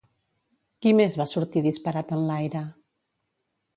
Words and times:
Qui 0.85 0.93
més 0.99 1.17
va 1.21 1.27
sortir 1.33 1.63
disparat 1.67 2.15
enlaire? 2.17 2.67